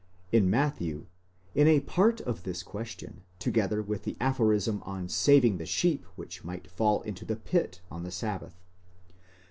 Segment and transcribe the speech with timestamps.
[0.31, 1.05] in Matthew,
[1.53, 6.43] in a part of this question, together with the aphorism on saving the sheep which
[6.43, 8.63] might fall into the pit on the sabbath.